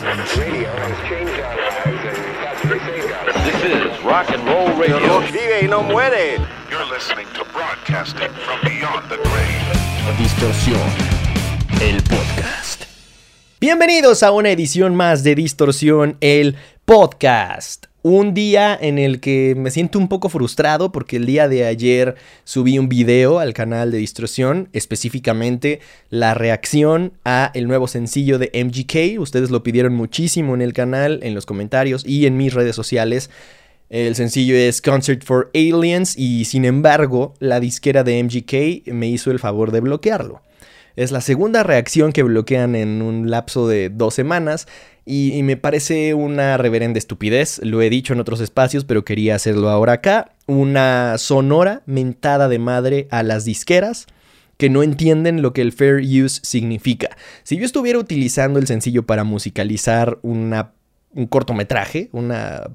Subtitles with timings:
[0.00, 0.08] This
[3.64, 5.20] is rock and roll radio.
[5.20, 6.38] Vive y no muere.
[6.70, 10.16] You're listening to broadcasting from beyond the grave.
[10.16, 10.80] Distorsión,
[11.82, 12.84] el podcast.
[13.60, 16.56] Bienvenidos a una edición más de Distorsión, el
[16.86, 17.89] podcast.
[18.02, 22.14] Un día en el que me siento un poco frustrado porque el día de ayer
[22.44, 28.50] subí un video al canal de Distorsión, específicamente la reacción a el nuevo sencillo de
[28.54, 29.20] MGK.
[29.20, 33.28] Ustedes lo pidieron muchísimo en el canal, en los comentarios y en mis redes sociales.
[33.90, 39.30] El sencillo es Concert for Aliens y sin embargo la disquera de MGK me hizo
[39.30, 40.40] el favor de bloquearlo.
[40.96, 44.66] Es la segunda reacción que bloquean en un lapso de dos semanas
[45.06, 47.60] y, me parece una reverenda estupidez.
[47.64, 50.32] Lo he dicho en otros espacios, pero quería hacerlo ahora acá.
[50.46, 54.06] Una sonora mentada de madre a las disqueras
[54.56, 57.16] que no entienden lo que el fair use significa.
[57.44, 60.72] Si yo estuviera utilizando el sencillo para musicalizar una,
[61.14, 62.70] un cortometraje, una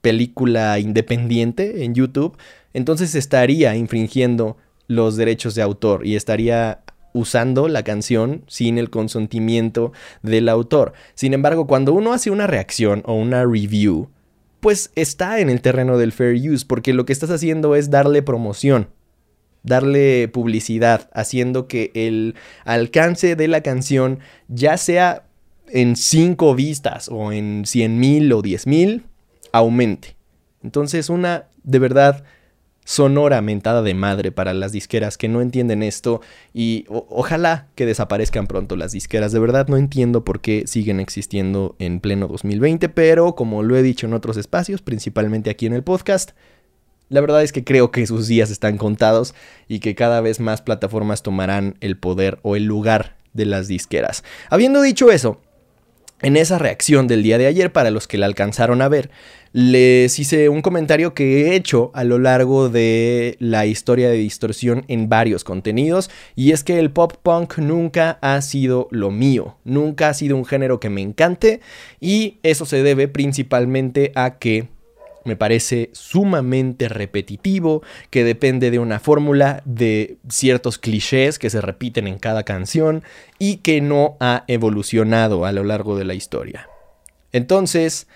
[0.00, 2.36] película independiente en YouTube,
[2.74, 4.56] entonces estaría infringiendo
[4.88, 6.80] los derechos de autor y estaría
[7.12, 9.92] usando la canción sin el consentimiento
[10.22, 10.92] del autor.
[11.14, 14.10] Sin embargo, cuando uno hace una reacción o una review,
[14.60, 18.22] pues está en el terreno del fair use, porque lo que estás haciendo es darle
[18.22, 18.88] promoción,
[19.62, 25.24] darle publicidad, haciendo que el alcance de la canción ya sea
[25.70, 29.04] en 5 vistas o en 100 mil o 10 mil,
[29.52, 30.16] aumente.
[30.62, 32.24] Entonces una, de verdad,
[32.88, 36.22] sonora mentada de madre para las disqueras que no entienden esto
[36.54, 39.30] y ojalá que desaparezcan pronto las disqueras.
[39.30, 43.82] De verdad no entiendo por qué siguen existiendo en pleno 2020, pero como lo he
[43.82, 46.30] dicho en otros espacios, principalmente aquí en el podcast,
[47.10, 49.34] la verdad es que creo que sus días están contados
[49.68, 54.24] y que cada vez más plataformas tomarán el poder o el lugar de las disqueras.
[54.48, 55.42] Habiendo dicho eso,
[56.20, 59.10] en esa reacción del día de ayer, para los que la alcanzaron a ver,
[59.52, 64.84] les hice un comentario que he hecho a lo largo de la historia de distorsión
[64.88, 70.08] en varios contenidos, y es que el pop punk nunca ha sido lo mío, nunca
[70.08, 71.60] ha sido un género que me encante,
[72.00, 74.68] y eso se debe principalmente a que
[75.24, 82.08] me parece sumamente repetitivo, que depende de una fórmula, de ciertos clichés que se repiten
[82.08, 83.02] en cada canción
[83.38, 86.68] y que no ha evolucionado a lo largo de la historia.
[87.32, 88.08] Entonces,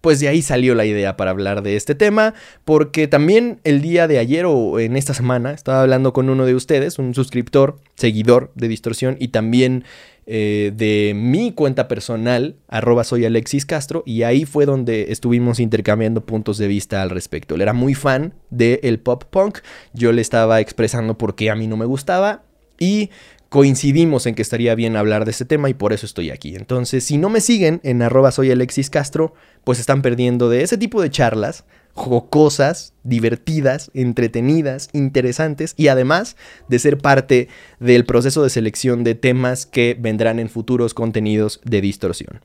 [0.00, 2.34] pues de ahí salió la idea para hablar de este tema,
[2.64, 6.54] porque también el día de ayer o en esta semana estaba hablando con uno de
[6.54, 9.84] ustedes, un suscriptor, seguidor de Distorsión y también
[10.28, 16.26] eh, de mi cuenta personal, arroba soy Alexis Castro, y ahí fue donde estuvimos intercambiando
[16.26, 17.54] puntos de vista al respecto.
[17.54, 19.58] Él era muy fan del pop punk,
[19.92, 22.42] yo le estaba expresando por qué a mí no me gustaba
[22.78, 23.10] y
[23.48, 26.56] coincidimos en que estaría bien hablar de este tema y por eso estoy aquí.
[26.56, 29.34] Entonces, si no me siguen en arroba soy Alexis Castro,
[29.64, 31.64] pues están perdiendo de ese tipo de charlas
[31.96, 36.36] jocosas, divertidas, entretenidas, interesantes y además
[36.68, 37.48] de ser parte
[37.80, 42.40] del proceso de selección de temas que vendrán en futuros contenidos de distorsión.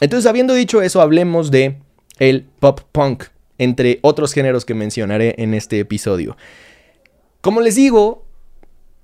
[0.00, 1.78] Entonces, habiendo dicho eso, hablemos de
[2.18, 3.24] el pop punk,
[3.56, 6.36] entre otros géneros que mencionaré en este episodio.
[7.40, 8.25] Como les digo,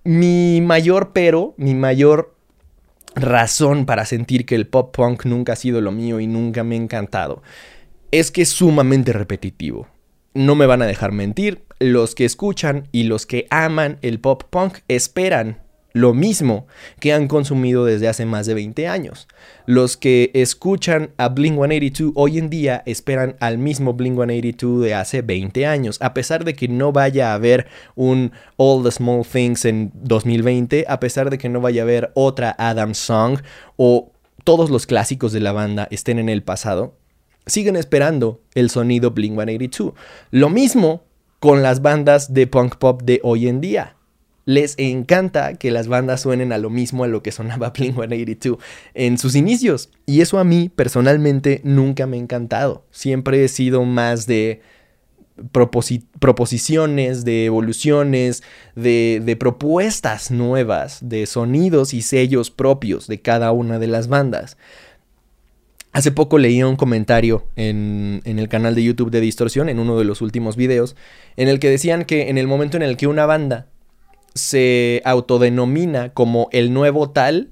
[0.04, 2.34] mi mayor pero, mi mayor
[3.14, 6.76] razón para sentir que el pop punk nunca ha sido lo mío y nunca me
[6.76, 7.42] ha encantado
[8.12, 9.88] es que es sumamente repetitivo.
[10.34, 14.44] No me van a dejar mentir, los que escuchan y los que aman el pop
[14.48, 15.61] punk esperan
[15.92, 16.66] lo mismo
[17.00, 19.28] que han consumido desde hace más de 20 años.
[19.66, 24.94] Los que escuchan a Blink 182 hoy en día esperan al mismo Blink 182 de
[24.94, 29.24] hace 20 años, a pesar de que no vaya a haber un All the Small
[29.24, 33.38] Things en 2020, a pesar de que no vaya a haber otra Adam Song
[33.76, 34.12] o
[34.44, 36.96] todos los clásicos de la banda estén en el pasado,
[37.46, 39.94] siguen esperando el sonido Blink 182.
[40.30, 41.04] Lo mismo
[41.38, 43.96] con las bandas de punk pop de hoy en día.
[44.44, 48.58] Les encanta que las bandas suenen a lo mismo a lo que sonaba Blink 182
[48.94, 49.90] en sus inicios.
[50.06, 52.84] Y eso a mí personalmente nunca me ha encantado.
[52.90, 54.60] Siempre he sido más de
[55.50, 58.42] proposiciones, de evoluciones,
[58.74, 64.56] de, propuestas nuevas, de sonidos y sellos propios de cada una de las bandas.
[65.92, 69.98] Hace poco leí un comentario en, en, el canal de YouTube de Distorsión, en uno
[69.98, 70.96] de los últimos videos,
[71.36, 73.66] en el que decían que en el momento en el que una banda
[74.34, 77.50] se autodenomina como el nuevo tal,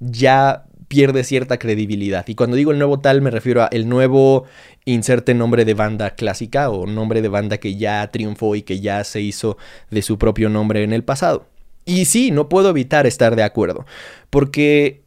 [0.00, 2.26] ya pierde cierta credibilidad.
[2.28, 4.44] Y cuando digo el nuevo tal me refiero a el nuevo
[4.84, 9.02] inserte nombre de banda clásica o nombre de banda que ya triunfó y que ya
[9.04, 9.56] se hizo
[9.90, 11.46] de su propio nombre en el pasado.
[11.84, 13.84] Y sí, no puedo evitar estar de acuerdo,
[14.30, 15.02] porque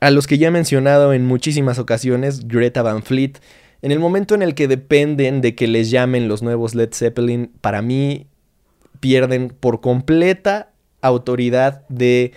[0.00, 3.34] a los que ya he mencionado en muchísimas ocasiones, Greta Van Fleet,
[3.82, 7.52] en el momento en el que dependen de que les llamen los nuevos Led Zeppelin,
[7.60, 8.26] para mí
[9.02, 10.70] pierden por completa
[11.00, 12.30] autoridad de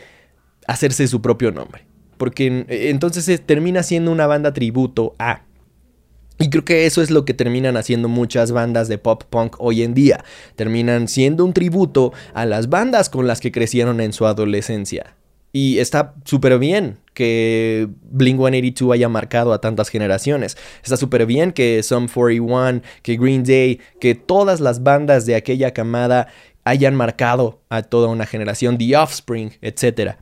[0.65, 1.85] hacerse su propio nombre.
[2.17, 5.43] Porque entonces termina siendo una banda tributo a
[6.37, 9.83] y creo que eso es lo que terminan haciendo muchas bandas de pop punk hoy
[9.83, 10.25] en día.
[10.55, 15.15] Terminan siendo un tributo a las bandas con las que crecieron en su adolescencia.
[15.53, 20.57] Y está súper bien que Blink 182 haya marcado a tantas generaciones.
[20.83, 25.71] Está súper bien que Sum 41, que Green Day, que todas las bandas de aquella
[25.71, 26.27] camada
[26.65, 30.15] hayan marcado a toda una generación, The Offspring, etc.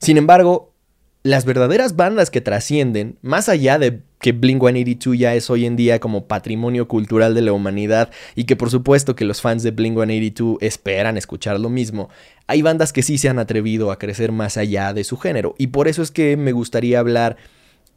[0.00, 0.74] Sin embargo,
[1.22, 5.76] las verdaderas bandas que trascienden, más allá de que Blink 182 ya es hoy en
[5.76, 9.70] día como patrimonio cultural de la humanidad y que por supuesto que los fans de
[9.70, 12.08] Blink 182 esperan escuchar lo mismo,
[12.46, 15.68] hay bandas que sí se han atrevido a crecer más allá de su género y
[15.68, 17.36] por eso es que me gustaría hablar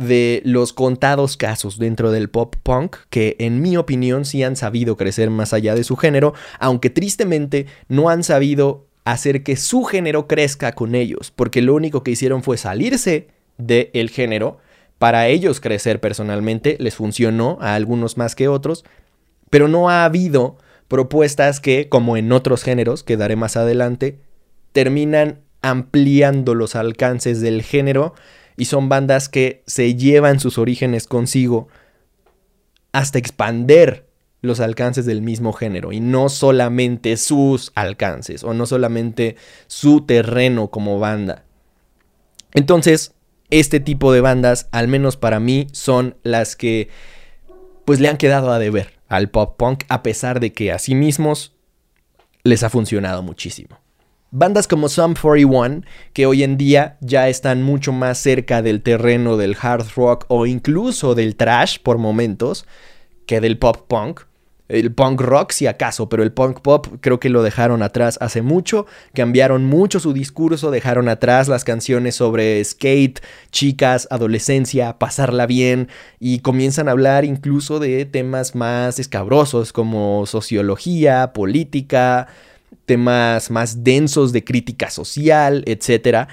[0.01, 4.97] de los contados casos dentro del pop punk que en mi opinión sí han sabido
[4.97, 10.27] crecer más allá de su género, aunque tristemente no han sabido hacer que su género
[10.27, 13.27] crezca con ellos, porque lo único que hicieron fue salirse
[13.57, 14.57] del género
[14.97, 18.85] para ellos crecer personalmente, les funcionó a algunos más que otros,
[19.49, 20.57] pero no ha habido
[20.87, 24.19] propuestas que, como en otros géneros, que daré más adelante,
[24.73, 28.13] terminan ampliando los alcances del género
[28.57, 31.67] y son bandas que se llevan sus orígenes consigo
[32.91, 34.07] hasta expander
[34.41, 39.35] los alcances del mismo género y no solamente sus alcances o no solamente
[39.67, 41.45] su terreno como banda.
[42.53, 43.13] Entonces,
[43.49, 46.89] este tipo de bandas, al menos para mí, son las que
[47.85, 50.95] pues le han quedado a deber al pop punk a pesar de que a sí
[50.95, 51.53] mismos
[52.43, 53.80] les ha funcionado muchísimo.
[54.33, 55.81] Bandas como Sum 41,
[56.13, 60.45] que hoy en día ya están mucho más cerca del terreno del hard rock o
[60.45, 62.65] incluso del trash por momentos
[63.25, 64.21] que del pop punk,
[64.69, 68.41] el punk rock si acaso, pero el punk pop creo que lo dejaron atrás hace
[68.41, 73.19] mucho, cambiaron mucho su discurso, dejaron atrás las canciones sobre skate,
[73.51, 75.89] chicas, adolescencia, pasarla bien
[76.21, 82.29] y comienzan a hablar incluso de temas más escabrosos como sociología, política,
[82.85, 86.27] temas más densos de crítica social, etcétera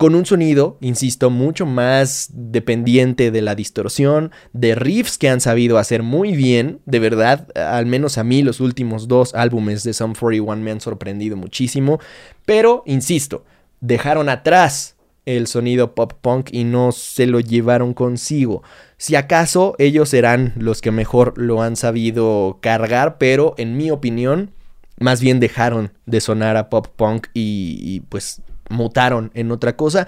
[0.00, 5.76] con un sonido, insisto, mucho más dependiente de la distorsión, de riffs que han sabido
[5.76, 10.14] hacer muy bien, de verdad, al menos a mí los últimos dos álbumes de Sum
[10.18, 12.00] 41 me han sorprendido muchísimo,
[12.46, 13.44] pero, insisto,
[13.82, 14.96] dejaron atrás
[15.26, 18.62] el sonido pop punk y no se lo llevaron consigo.
[18.96, 24.52] Si acaso ellos serán los que mejor lo han sabido cargar, pero en mi opinión,
[25.00, 30.06] más bien dejaron de sonar a pop punk y, pues mutaron en otra cosa.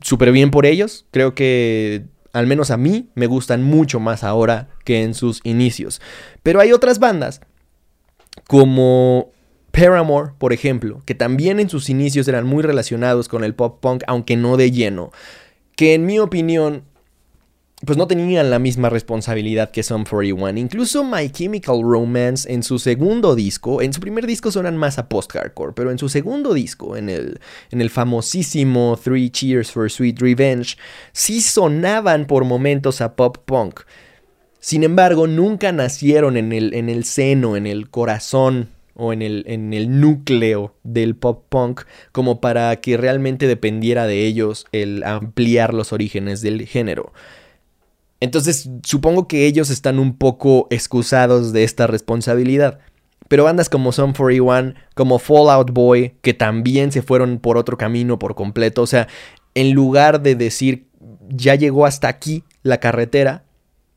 [0.00, 1.06] Súper bien por ellos.
[1.12, 6.00] Creo que al menos a mí me gustan mucho más ahora que en sus inicios.
[6.42, 7.40] Pero hay otras bandas
[8.48, 9.30] como
[9.72, 14.02] Paramore, por ejemplo, que también en sus inicios eran muy relacionados con el pop punk,
[14.06, 15.12] aunque no de lleno,
[15.76, 16.84] que en mi opinión
[17.86, 20.58] pues no tenían la misma responsabilidad que Sum 41.
[20.58, 25.08] Incluso My Chemical Romance en su segundo disco, en su primer disco sonan más a
[25.08, 27.40] post-hardcore, pero en su segundo disco, en el,
[27.70, 30.76] en el famosísimo Three Cheers for Sweet Revenge,
[31.12, 33.80] sí sonaban por momentos a pop punk.
[34.58, 39.44] Sin embargo, nunca nacieron en el, en el seno, en el corazón o en el,
[39.46, 45.72] en el núcleo del pop punk como para que realmente dependiera de ellos el ampliar
[45.72, 47.14] los orígenes del género.
[48.20, 52.78] Entonces, supongo que ellos están un poco excusados de esta responsabilidad.
[53.28, 58.18] Pero bandas como Sum 41, como Fallout Boy, que también se fueron por otro camino
[58.18, 59.08] por completo, o sea,
[59.54, 60.86] en lugar de decir,
[61.28, 63.44] ya llegó hasta aquí la carretera,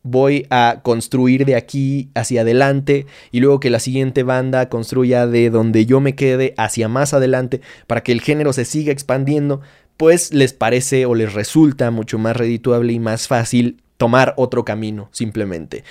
[0.04, 5.50] voy a construir de aquí hacia adelante y luego que la siguiente banda construya de
[5.50, 9.62] donde yo me quede hacia más adelante para que el género se siga expandiendo,
[9.98, 15.08] pues les parece o les resulta mucho más redituable y más fácil tomar otro camino,
[15.14, 15.86] simplemente.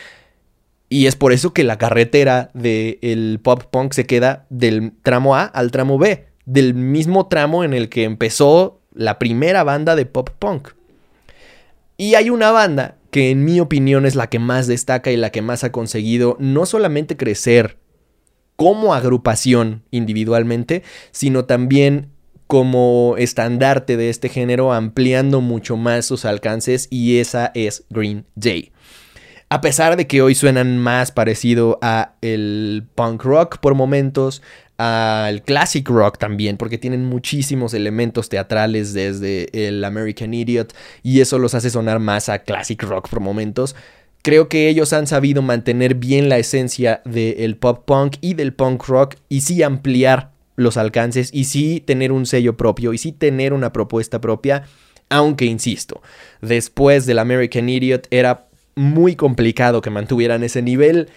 [0.90, 5.44] Y es por eso que la carretera del pop punk se queda del tramo A
[5.46, 10.28] al tramo B, del mismo tramo en el que empezó la primera banda de pop
[10.38, 10.72] punk.
[11.96, 15.30] Y hay una banda que en mi opinión es la que más destaca y la
[15.30, 17.78] que más ha conseguido no solamente crecer
[18.56, 22.10] como agrupación individualmente, sino también
[22.46, 28.72] como estandarte de este género, ampliando mucho más sus alcances y esa es Green Day.
[29.48, 34.42] A pesar de que hoy suenan más parecido a el punk rock por momentos,
[34.78, 41.38] al classic rock también, porque tienen muchísimos elementos teatrales desde el American Idiot y eso
[41.38, 43.76] los hace sonar más a classic rock por momentos.
[44.22, 48.84] Creo que ellos han sabido mantener bien la esencia del pop punk y del punk
[48.86, 53.52] rock y sí ampliar los alcances y sí tener un sello propio y sí tener
[53.52, 54.64] una propuesta propia,
[55.08, 56.02] aunque insisto,
[56.40, 61.08] después del American Idiot era muy complicado que mantuvieran ese nivel.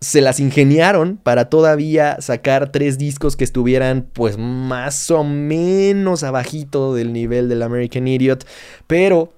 [0.00, 6.94] Se las ingeniaron para todavía sacar tres discos que estuvieran pues más o menos abajito
[6.94, 8.46] del nivel del American Idiot,
[8.86, 9.32] pero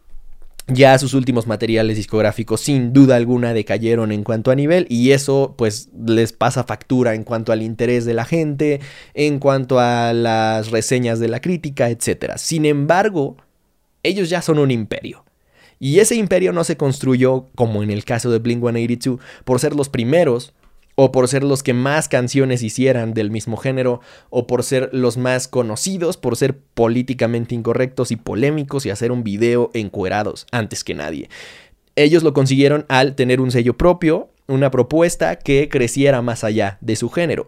[0.72, 5.54] ya sus últimos materiales discográficos sin duda alguna decayeron en cuanto a nivel y eso
[5.56, 8.80] pues les pasa factura en cuanto al interés de la gente,
[9.14, 12.32] en cuanto a las reseñas de la crítica, etc.
[12.36, 13.36] Sin embargo,
[14.02, 15.24] ellos ya son un imperio.
[15.78, 19.74] Y ese imperio no se construyó, como en el caso de Blink 182, por ser
[19.74, 20.52] los primeros
[20.94, 25.16] o por ser los que más canciones hicieran del mismo género, o por ser los
[25.16, 30.94] más conocidos, por ser políticamente incorrectos y polémicos y hacer un video encuerados antes que
[30.94, 31.28] nadie.
[31.96, 36.96] Ellos lo consiguieron al tener un sello propio, una propuesta que creciera más allá de
[36.96, 37.46] su género.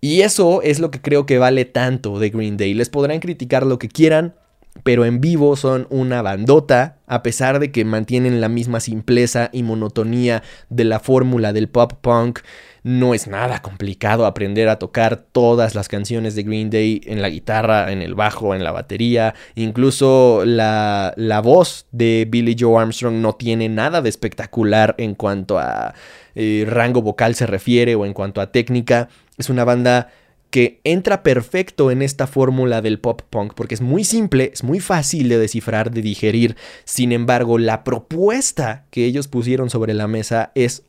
[0.00, 2.74] Y eso es lo que creo que vale tanto de Green Day.
[2.74, 4.34] Les podrán criticar lo que quieran,
[4.82, 9.62] pero en vivo son una bandota, a pesar de que mantienen la misma simpleza y
[9.62, 12.40] monotonía de la fórmula del pop punk.
[12.84, 17.28] No es nada complicado aprender a tocar todas las canciones de Green Day en la
[17.28, 19.34] guitarra, en el bajo, en la batería.
[19.56, 25.58] Incluso la, la voz de Billy Joe Armstrong no tiene nada de espectacular en cuanto
[25.58, 25.94] a
[26.34, 29.08] eh, rango vocal se refiere o en cuanto a técnica.
[29.36, 30.10] Es una banda
[30.50, 34.80] que entra perfecto en esta fórmula del pop punk porque es muy simple, es muy
[34.80, 36.56] fácil de descifrar, de digerir.
[36.84, 40.84] Sin embargo, la propuesta que ellos pusieron sobre la mesa es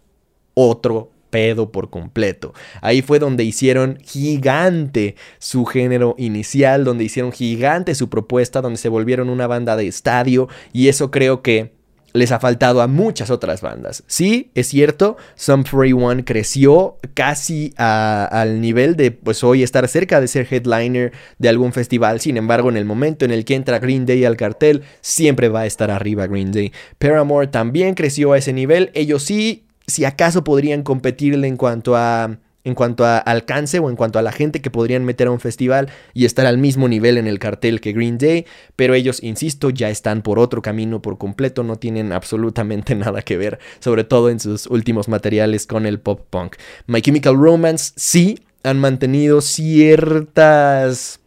[0.54, 2.54] otro pedo por completo.
[2.82, 8.90] Ahí fue donde hicieron gigante su género inicial, donde hicieron gigante su propuesta, donde se
[8.90, 11.79] volvieron una banda de estadio y eso creo que
[12.14, 14.04] les ha faltado a muchas otras bandas.
[14.08, 20.28] Sí, es cierto, Sum 41 creció casi al nivel de pues hoy estar cerca de
[20.28, 22.20] ser headliner de algún festival.
[22.20, 25.62] Sin embargo, en el momento en el que entra Green Day al cartel, siempre va
[25.62, 26.72] a estar arriba Green Day.
[26.98, 28.92] Paramore también creció a ese nivel.
[28.94, 33.96] Ellos sí, si acaso podrían competirle en cuanto a en cuanto a alcance o en
[33.96, 37.18] cuanto a la gente que podrían meter a un festival y estar al mismo nivel
[37.18, 41.18] en el cartel que Green Day, pero ellos, insisto, ya están por otro camino por
[41.18, 46.00] completo, no tienen absolutamente nada que ver, sobre todo en sus últimos materiales con el
[46.00, 46.56] pop punk.
[46.88, 51.20] My Chemical Romance sí han mantenido ciertas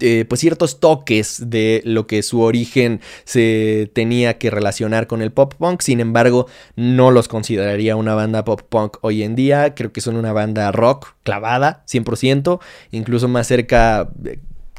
[0.00, 5.32] eh, pues ciertos toques de lo que su origen se tenía que relacionar con el
[5.32, 9.92] pop punk, sin embargo no los consideraría una banda pop punk hoy en día, creo
[9.92, 14.10] que son una banda rock clavada 100%, incluso más cerca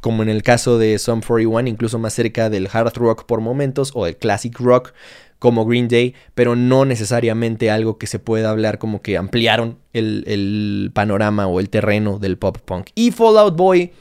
[0.01, 3.91] como en el caso de Sum 41, incluso más cerca del hard rock por momentos
[3.93, 4.93] o del classic rock
[5.39, 10.23] como Green Day, pero no necesariamente algo que se pueda hablar como que ampliaron el,
[10.27, 12.87] el panorama o el terreno del pop punk.
[12.95, 13.91] Y Fallout Boy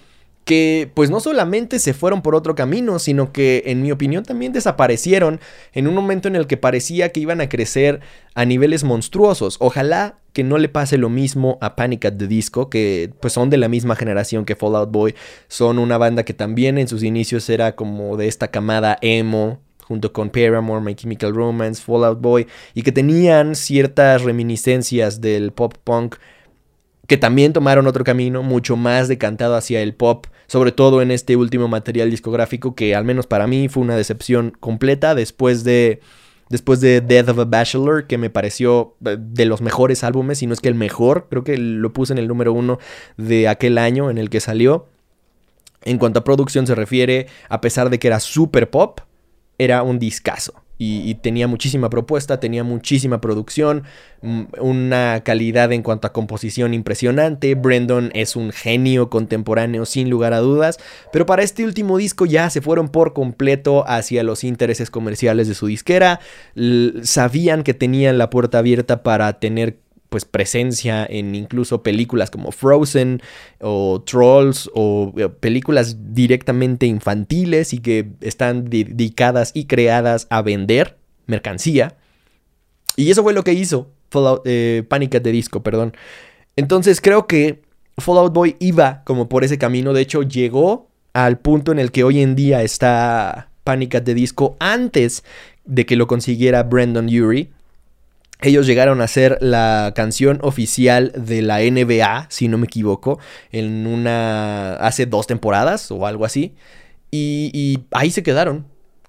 [0.47, 4.53] que pues no solamente se fueron por otro camino, sino que en mi opinión también
[4.53, 5.41] desaparecieron
[5.73, 8.01] en un momento en el que parecía que iban a crecer
[8.37, 9.57] a niveles monstruosos.
[9.59, 13.51] Ojalá que no le pase lo mismo a Panic at the Disco, que pues son
[13.51, 15.17] de la misma generación que Fallout Boy,
[15.49, 20.13] son una banda que también en sus inicios era como de esta camada emo, junto
[20.13, 26.15] con Paramore, My Chemical Romance, Fallout Boy, y que tenían ciertas reminiscencias del pop punk
[27.07, 31.37] que también tomaron otro camino mucho más decantado hacia el pop, sobre todo en este
[31.37, 36.01] último material discográfico que al menos para mí fue una decepción completa después de
[36.49, 40.47] después de Death of a Bachelor, que me pareció eh, de los mejores álbumes, si
[40.47, 42.79] no es que el mejor, creo que lo puse en el número uno
[43.17, 44.87] de aquel año en el que salió.
[45.83, 49.01] En cuanto a producción se refiere, a pesar de que era super pop,
[49.59, 53.85] era un discazo y, tenía muchísima propuesta, tenía muchísima producción,
[54.21, 57.55] mm, una calidad en cuanto a composición impresionante.
[57.55, 60.79] Brandon es un genio contemporáneo sin lugar a dudas,
[61.13, 65.55] pero para este último disco ya se fueron por completo hacia los intereses comerciales de
[65.55, 66.21] su disquera.
[67.03, 69.79] sabían que tenían la puerta abierta para tener
[70.17, 73.21] pues presencia en incluso películas como Frozen
[73.61, 80.97] o Trolls o eh, películas directamente infantiles y que están dedicadas y creadas a vender
[81.27, 81.99] mercancía.
[82.97, 84.87] Y eso fue lo que hizo Fallout, eh,
[85.25, 85.95] Disco, perdón.
[86.57, 87.61] Entonces creo que
[87.99, 92.05] Fallout Boy iba como por ese camino, de hecho llegó al punto en el que
[92.05, 95.25] hoy en día está Panic at the Disco antes
[95.67, 97.51] de que lo consiguiera Brandon Urie
[98.43, 103.19] Ellos llegaron a ser la canción oficial de la NBA, si no me equivoco,
[103.51, 104.75] en una.
[104.75, 106.55] hace dos temporadas o algo así.
[107.11, 108.67] Y, ahí se quedaron.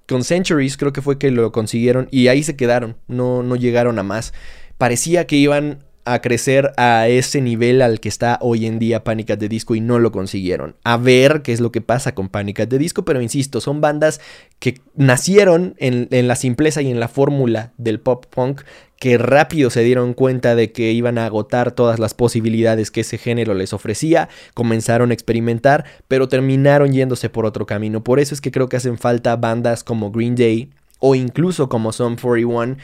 [0.08, 2.96] Con Centuries creo que fue que lo consiguieron y ahí se quedaron.
[3.08, 4.34] No, no llegaron a más.
[4.78, 9.32] Parecía que iban a crecer a ese nivel al que está hoy en día Panic
[9.32, 10.76] at the Disco y no lo consiguieron.
[10.84, 13.82] A ver qué es lo que pasa con Panic at the Disco, pero insisto, son
[13.82, 14.22] bandas
[14.60, 18.62] que nacieron en, la simpleza y en la fórmula del pop punk
[19.00, 23.18] que rápido se dieron cuenta de que iban a agotar todas las posibilidades que ese
[23.18, 28.04] género les ofrecía, comenzaron a experimentar, pero terminaron yéndose por otro camino.
[28.04, 31.92] Por eso es que creo que hacen falta bandas como Green Day o incluso como
[31.92, 32.78] Sum 41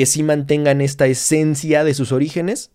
[0.00, 2.70] que sí mantengan esta esencia de sus orígenes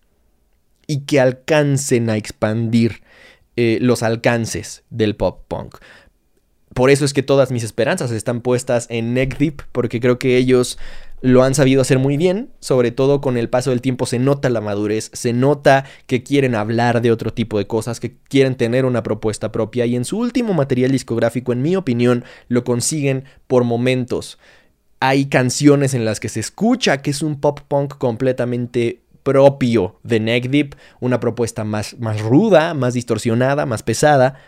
[0.86, 3.02] y que alcancen a expandir
[3.56, 5.78] eh, los alcances del pop punk.
[6.72, 10.36] Por eso es que todas mis esperanzas están puestas en Neck Deep, porque creo que
[10.36, 10.78] ellos
[11.20, 14.48] lo han sabido hacer muy bien, sobre todo con el paso del tiempo se nota
[14.48, 18.84] la madurez, se nota que quieren hablar de otro tipo de cosas, que quieren tener
[18.84, 19.84] una propuesta propia.
[19.86, 24.38] Y en su último material discográfico, en mi opinión, lo consiguen por momentos
[25.00, 30.20] hay canciones en las que se escucha que es un pop punk completamente propio de
[30.20, 34.40] Neck Deep, una propuesta más, más ruda, más distorsionada, más pesada,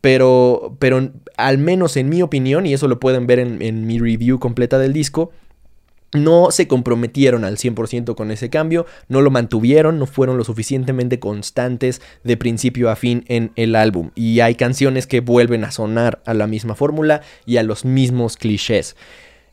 [0.00, 3.98] pero, pero al menos en mi opinión, y eso lo pueden ver en, en mi
[3.98, 5.32] review completa del disco,
[6.12, 11.20] no se comprometieron al 100% con ese cambio, no lo mantuvieron, no fueron lo suficientemente
[11.20, 14.10] constantes de principio a fin en el álbum.
[14.14, 18.36] Y hay canciones que vuelven a sonar a la misma fórmula y a los mismos
[18.36, 18.96] clichés.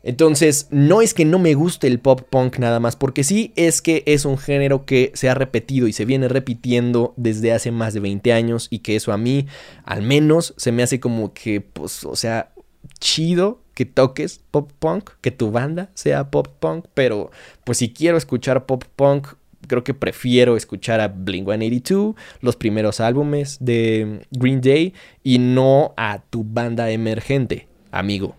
[0.06, 3.82] Entonces, no es que no me guste el pop punk nada más, porque sí es
[3.82, 7.92] que es un género que se ha repetido y se viene repitiendo desde hace más
[7.92, 9.46] de 20 años y que eso a mí,
[9.82, 12.52] al menos, se me hace como que, pues, o sea,
[13.00, 17.32] chido que toques pop punk, que tu banda sea pop punk, pero
[17.64, 19.26] pues si quiero escuchar pop punk,
[19.66, 24.94] creo que prefiero escuchar a Blink 182, los primeros álbumes de Green Day
[25.24, 28.36] y no a tu banda emergente, amigo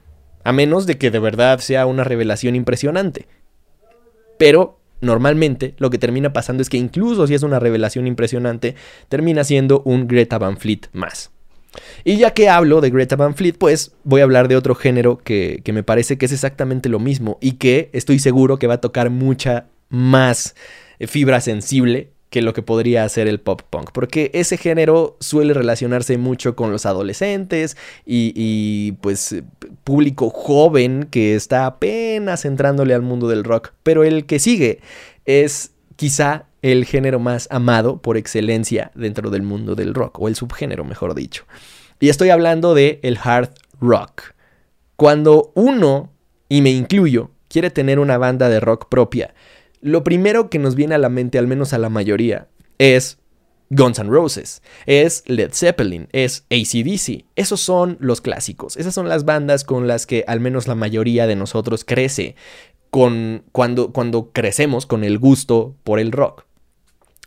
[0.48, 3.28] a menos de que de verdad sea una revelación impresionante.
[4.38, 8.76] Pero normalmente lo que termina pasando es que incluso si es una revelación impresionante,
[9.10, 11.32] termina siendo un Greta Van Fleet más.
[12.06, 15.18] Y ya que hablo de Greta Van Fleet, pues voy a hablar de otro género
[15.18, 18.76] que, que me parece que es exactamente lo mismo y que estoy seguro que va
[18.76, 20.56] a tocar mucha más
[21.02, 26.18] fibra sensible que lo que podría hacer el pop punk, porque ese género suele relacionarse
[26.18, 29.36] mucho con los adolescentes y, pues
[29.84, 34.82] público joven que está apenas entrándole al mundo del rock, pero el que sigue
[35.26, 40.36] es quizá el género más amado por excelencia dentro del mundo del rock, o el
[40.36, 41.46] subgénero, mejor dicho.
[42.00, 44.34] Y estoy hablando de el hard rock.
[44.96, 46.12] Cuando uno,
[46.50, 49.34] y me incluyo, quiere tener una banda de rock propia,
[49.82, 53.20] lo primero que nos viene a la mente, al menos a la mayoría, es
[53.70, 57.26] Guns N' Roses, es Led Zeppelin, es ACDC.
[57.36, 58.78] Esos son los clásicos.
[58.78, 62.36] Esas son las bandas con las que al menos la mayoría de nosotros crece
[62.90, 66.46] con, cuando, cuando crecemos con el gusto por el rock.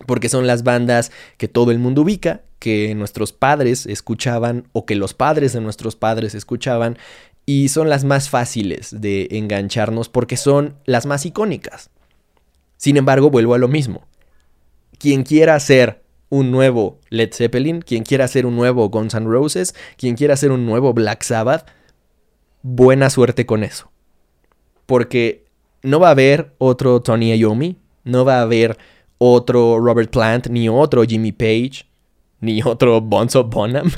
[0.06, 4.94] Porque son las bandas que todo el mundo ubica, que nuestros padres escuchaban o que
[4.94, 6.96] los padres de nuestros padres escuchaban
[7.44, 11.90] y son las más fáciles de engancharnos porque son las más icónicas.
[12.80, 14.06] Sin embargo, vuelvo a lo mismo.
[14.98, 19.74] Quien quiera hacer un nuevo Led Zeppelin, quien quiera hacer un nuevo Guns N' Roses,
[19.98, 21.66] quien quiera hacer un nuevo Black Sabbath,
[22.62, 23.92] buena suerte con eso.
[24.86, 25.44] Porque
[25.82, 28.78] no va a haber otro Tony Iommi, no va a haber
[29.18, 31.84] otro Robert Plant, ni otro Jimmy Page,
[32.40, 33.90] ni otro Bonzo Bonham.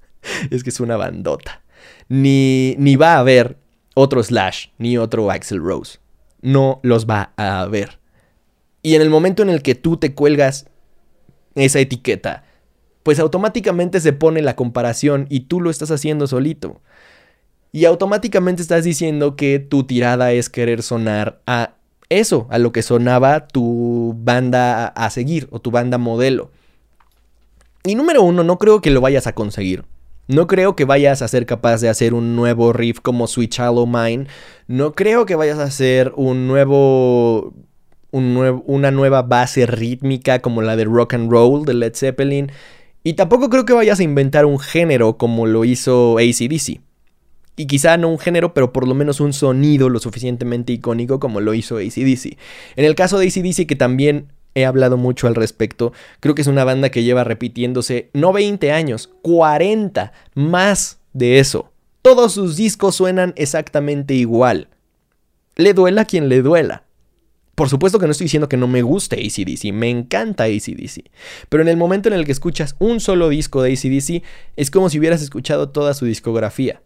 [0.50, 1.60] es que es una bandota.
[2.08, 3.58] Ni, ni va a haber
[3.94, 5.98] otro Slash, ni otro Axel Rose.
[6.40, 7.99] No los va a haber.
[8.82, 10.66] Y en el momento en el que tú te cuelgas
[11.54, 12.44] esa etiqueta,
[13.02, 16.80] pues automáticamente se pone la comparación y tú lo estás haciendo solito.
[17.72, 21.74] Y automáticamente estás diciendo que tu tirada es querer sonar a
[22.08, 26.50] eso, a lo que sonaba tu banda a seguir o tu banda modelo.
[27.84, 29.84] Y número uno, no creo que lo vayas a conseguir.
[30.26, 33.86] No creo que vayas a ser capaz de hacer un nuevo riff como Sweet Shallow
[33.86, 34.26] Mine.
[34.66, 37.54] No creo que vayas a hacer un nuevo
[38.12, 42.50] una nueva base rítmica como la de rock and roll de Led Zeppelin.
[43.02, 46.80] Y tampoco creo que vayas a inventar un género como lo hizo ACDC.
[47.56, 51.40] Y quizá no un género, pero por lo menos un sonido lo suficientemente icónico como
[51.40, 52.36] lo hizo ACDC.
[52.76, 56.48] En el caso de ACDC, que también he hablado mucho al respecto, creo que es
[56.48, 61.70] una banda que lleva repitiéndose no 20 años, 40, más de eso.
[62.02, 64.68] Todos sus discos suenan exactamente igual.
[65.56, 66.84] Le duela a quien le duela
[67.60, 71.10] Por supuesto que no estoy diciendo que no me guste ACDC, me encanta ACDC.
[71.50, 74.22] Pero en el momento en el que escuchas un solo disco de ACDC,
[74.56, 76.80] es como si hubieras escuchado toda su discografía.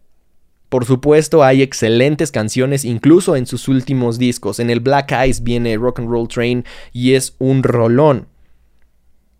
[0.67, 4.59] Por supuesto, hay excelentes canciones, incluso en sus últimos discos.
[4.59, 8.27] En el Black Eyes viene Rock and Roll Train y es un rolón.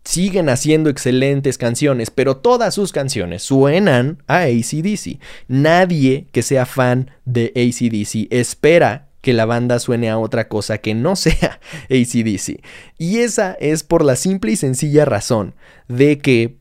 [0.04, 5.18] Siguen haciendo excelentes canciones, pero todas sus canciones suenan a ACDC.
[5.48, 10.94] Nadie que sea fan de ACDC espera que la banda suene a otra cosa que
[10.94, 11.58] no sea
[11.90, 12.62] ACDC.
[12.96, 15.56] Y esa es por la simple y sencilla razón
[15.88, 16.58] de que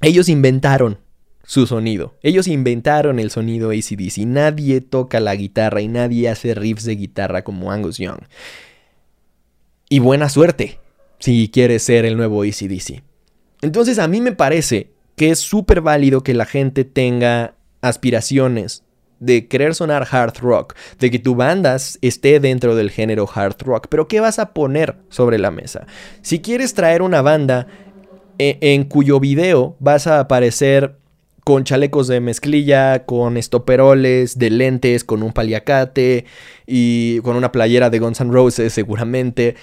[0.00, 0.98] ellos inventaron
[1.44, 2.16] su sonido.
[2.22, 4.24] Ellos inventaron el sonido ACDC.
[4.24, 8.20] Nadie toca la guitarra y nadie hace riffs de guitarra como Angus Young.
[9.90, 10.80] Y buena suerte
[11.18, 13.02] si quieres ser el nuevo ACDC.
[13.60, 18.84] Entonces a mí me parece que es súper válido que la gente tenga aspiraciones
[19.20, 23.86] de querer sonar hard rock, de que tu banda esté dentro del género hard rock,
[23.88, 25.86] pero ¿qué vas a poner sobre la mesa?
[26.22, 27.66] Si quieres traer una banda
[28.38, 30.98] en, en cuyo video vas a aparecer
[31.48, 36.26] con chalecos de mezclilla, con estoperoles, de lentes, con un paliacate
[36.66, 39.56] y con una playera de Guns N' Roses seguramente,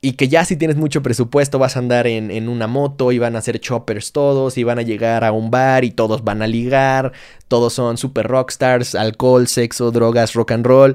[0.00, 3.34] y que ya si tienes mucho presupuesto vas a andar en, una moto y van
[3.34, 6.46] a ser choppers todos y van a llegar a un bar y todos van a
[6.46, 7.12] ligar,
[7.48, 10.94] todos son super rockstars, alcohol, sexo, drogas, rock and roll.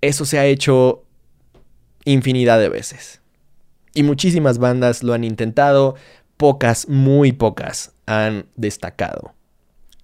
[0.00, 1.04] Eso se ha hecho
[2.04, 3.20] infinidad de veces.
[3.94, 5.96] Y muchísimas bandas lo han intentado,
[6.38, 9.34] pocas, muy pocas han destacado.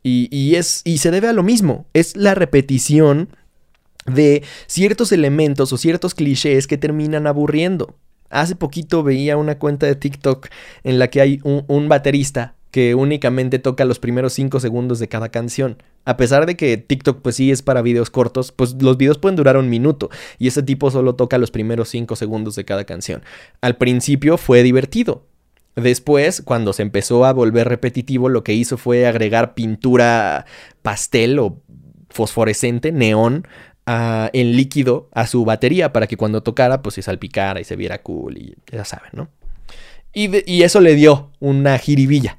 [0.03, 3.31] Y, y, es, y se debe a lo mismo, es la repetición
[4.09, 7.97] de ciertos elementos o ciertos clichés que terminan aburriendo.
[8.31, 10.49] Hace poquito veía una cuenta de TikTok
[10.85, 15.31] en la que hay un, baterista que únicamente toca los primeros 5 segundos de cada
[15.31, 15.83] canción.
[16.05, 19.37] A pesar de que TikTok pues sí es para videos cortos, pues los videos pueden
[19.37, 23.23] durar un minuto y ese tipo solo toca los primeros 5 segundos de cada canción.
[23.63, 25.25] Al principio fue divertido.
[25.75, 30.45] Después, cuando se empezó a volver repetitivo, lo que hizo fue agregar pintura
[30.83, 31.63] pastel o
[32.11, 33.47] fosforescente, neón,
[34.33, 38.03] en líquido a su batería para que cuando tocara pues se salpicara y se viera
[38.03, 39.29] cool y ya saben, ¿no?
[40.13, 42.39] Y, y eso le dio una jiribilla.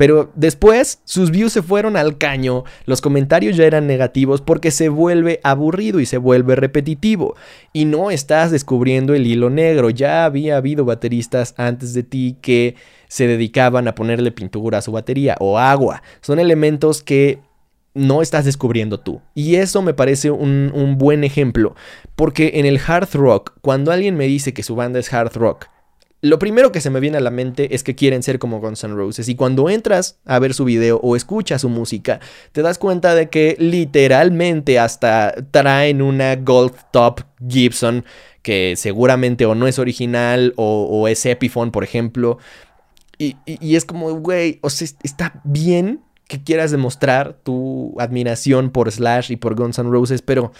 [0.00, 4.88] Pero después sus views se fueron al caño, los comentarios ya eran negativos porque se
[4.88, 7.36] vuelve aburrido y se vuelve repetitivo.
[7.74, 12.76] Y no estás descubriendo el hilo negro, ya había habido bateristas antes de ti que
[13.08, 16.02] se dedicaban a ponerle pintura a su batería o agua.
[16.22, 17.40] Son elementos que
[17.94, 19.20] no estás descubriendo tú.
[19.34, 21.74] Y eso me parece un, buen ejemplo,
[22.16, 25.66] porque en el hard rock, cuando alguien me dice que su banda es hard rock,
[26.22, 28.84] lo primero que se me viene a la mente es que quieren ser como Guns
[28.84, 29.30] N' Roses.
[29.30, 32.20] Y cuando entras a ver su video o escuchas su música,
[32.52, 38.04] te das cuenta de que literalmente hasta traen una Gold Top Gibson,
[38.42, 42.36] que seguramente o no es original o, es Epiphone, por ejemplo.
[43.16, 48.88] Y, y es como, güey, o sea, está bien que quieras demostrar tu admiración por
[48.88, 50.52] Slash y por Guns N' Roses, pero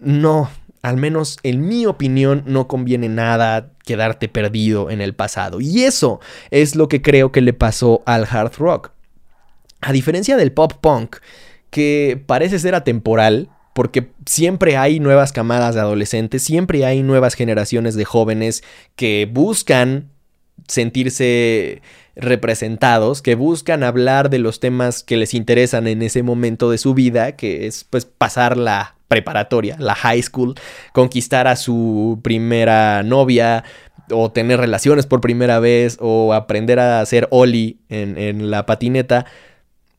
[0.00, 0.48] no,
[0.80, 5.60] al menos en mi opinión, no conviene nada quedarte perdido en el pasado.
[5.60, 6.20] Y eso
[6.52, 8.92] es lo que creo que le pasó al hard rock.
[9.80, 11.16] A diferencia del pop punk,
[11.70, 17.96] que parece ser atemporal, porque siempre hay nuevas camadas de adolescentes, siempre hay nuevas generaciones
[17.96, 18.62] de jóvenes
[18.94, 20.10] que buscan
[20.68, 21.82] sentirse
[22.16, 26.94] representados, que buscan hablar de los temas que les interesan en ese momento de su
[26.94, 30.54] vida, que es pues pasar la preparatoria, la high school,
[30.92, 33.64] conquistar a su primera novia
[34.12, 39.26] o tener relaciones por primera vez o aprender a hacer Oli en, en la patineta.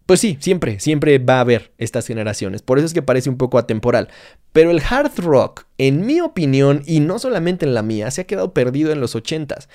[0.05, 2.61] Pues sí, siempre, siempre va a haber estas generaciones.
[2.61, 4.09] Por eso es que parece un poco atemporal.
[4.51, 8.27] Pero el hard rock, en mi opinión, y no solamente en la mía, se ha
[8.27, 9.69] quedado perdido en los ochentas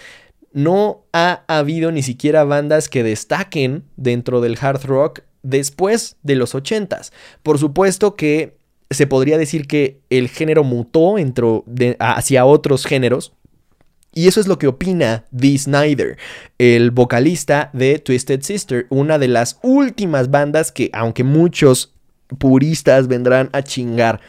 [0.56, 6.54] no ha habido ni siquiera bandas que destaquen dentro del hard rock después de los
[6.54, 7.12] 80s.
[7.42, 8.56] Por supuesto que
[8.88, 11.16] se podría decir que el género mutó
[11.98, 13.34] hacia otros géneros.
[14.14, 16.16] Y eso es lo que opina Dee Snyder,
[16.56, 21.92] el vocalista de Twisted Sister, una de las últimas bandas que, aunque muchos
[22.38, 24.22] puristas vendrán a chingar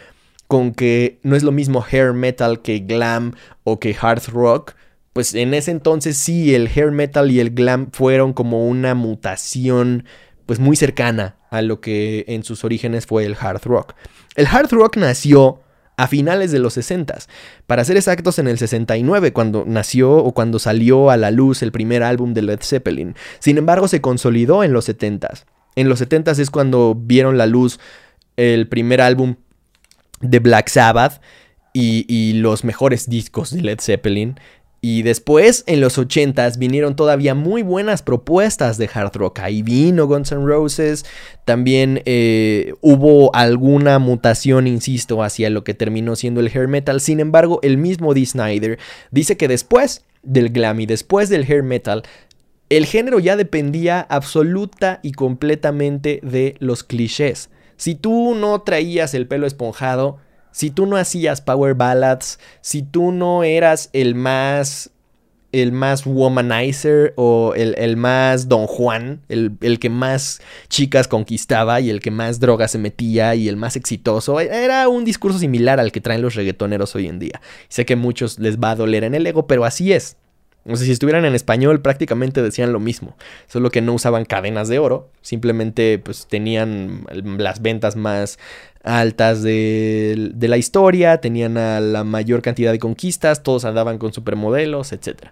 [0.47, 4.73] con que no es lo mismo hair metal que glam o que hard rock,
[5.17, 10.05] pues en ese entonces sí, el hair metal y el glam fueron como una mutación
[10.45, 13.95] pues muy cercana a lo que en sus orígenes fue el hard rock.
[14.35, 15.59] El hard rock nació
[15.97, 17.17] a finales de los 60,
[17.65, 21.71] para ser exactos en el 69, cuando nació o cuando salió a la luz el
[21.71, 23.15] primer álbum de Led Zeppelin.
[23.39, 25.29] Sin embargo, se consolidó en los 70.
[25.75, 27.79] En los 70 es cuando vieron la luz
[28.35, 29.37] el primer álbum
[30.21, 31.23] de Black Sabbath
[31.73, 34.39] y, y los mejores discos de Led Zeppelin.
[34.89, 39.39] Y después, en los 80s, vinieron todavía muy buenas propuestas de hard rock.
[39.39, 41.03] Ahí vino Guns N' Roses.
[41.43, 47.01] También eh, hubo alguna mutación, insisto, hacia lo que terminó siendo el hair metal.
[47.01, 48.79] Sin embargo, el mismo Dee Snyder
[49.11, 52.03] dice que después del glam y después del hair metal,
[52.69, 57.49] el género ya dependía absoluta y completamente de los clichés.
[57.75, 60.19] Si tú no traías el pelo esponjado,
[60.57, 64.89] si tú no hacías power ballads, si tú no eras el más
[65.51, 71.91] el más womanizer o el, más don Juan, el, el, que más chicas conquistaba y
[71.91, 74.39] el que más droga se metía y el más exitoso.
[74.39, 77.39] Era un discurso similar al que traen los reggaetoneros hoy en día.
[77.69, 80.17] Sé que a muchos les va a doler en el ego, pero así es.
[80.67, 83.15] No sé si estuvieran en español prácticamente decían lo mismo,
[83.47, 87.05] solo que no usaban cadenas de oro, simplemente pues tenían
[87.37, 88.37] las ventas más
[88.83, 94.91] altas de, la historia, tenían a la mayor cantidad de conquistas, todos andaban con supermodelos,
[94.91, 95.29] etc.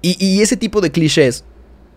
[0.00, 1.44] Y, ese tipo de clichés,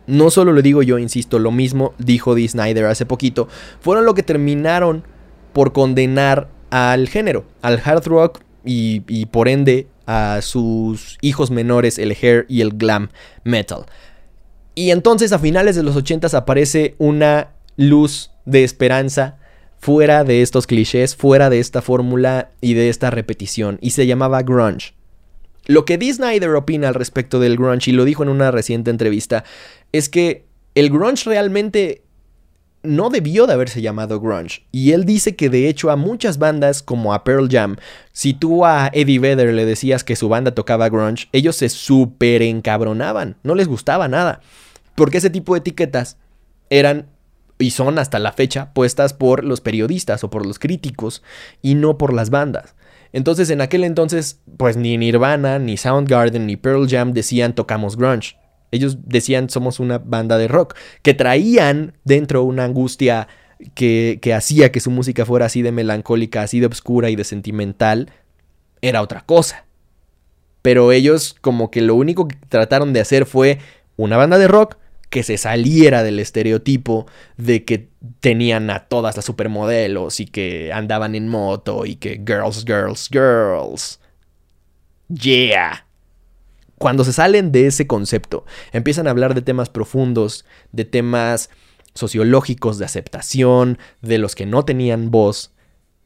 [0.06, 3.48] no solo lo digo yo, insisto, lo mismo dijo Dee Snyder hace poquito,
[3.80, 5.06] fueron lo que terminaron
[5.54, 12.12] por condenar al género, al hard rock y por ende a sus hijos menores el
[12.12, 13.10] hair y el glam
[13.44, 13.86] metal.
[14.76, 19.38] Y entonces a finales de los 80 aparece una luz de esperanza
[19.80, 24.42] fuera de estos clichés, fuera de esta fórmula y de esta repetición, y se llamaba
[24.42, 24.94] grunge.
[25.66, 28.92] Lo que Dee Snyder opina al respecto del grunge, y lo dijo en una reciente
[28.92, 29.44] entrevista,
[29.92, 32.04] es que el grunge realmente
[32.84, 34.66] no debió de haberse llamado grunge.
[34.72, 37.78] Y él dice que de hecho a muchas bandas como a Pearl Jam,
[38.12, 42.42] si tú a Eddie Vedder le decías que su banda tocaba grunge, ellos se súper
[42.42, 44.42] encabronaban, no les gustaba nada.
[44.96, 46.18] Porque ese tipo de etiquetas
[46.70, 47.08] eran
[47.58, 51.24] y son hasta la fecha puestas por los periodistas o por los críticos
[51.62, 52.76] y no por las bandas.
[53.14, 58.36] Entonces en aquel entonces pues ni Nirvana, ni Soundgarden, ni Pearl Jam decían tocamos grunge.
[58.74, 63.28] Ellos decían somos una banda de rock, que traían dentro una angustia
[63.76, 67.24] que, que hacía que su música fuera así de melancólica, así de oscura y de
[67.24, 68.12] sentimental,
[68.82, 69.66] era otra cosa.
[70.64, 73.60] Pero ellos como que lo único que trataron de hacer fue
[73.96, 74.78] una banda de rock
[75.12, 77.06] que se saliera del estereotipo
[77.38, 77.90] de que
[78.22, 84.00] tenían a todas las supermodelos y que andaban en moto y que girls, girls, girls.
[85.10, 85.83] Yeah
[86.84, 88.44] cuando se salen de ese concepto,
[88.74, 90.44] empiezan a hablar de temas profundos,
[90.74, 91.50] de temas
[91.94, 95.54] sociológicos, de aceptación, de los que no tenían voz.